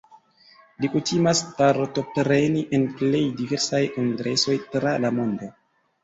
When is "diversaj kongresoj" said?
3.41-4.57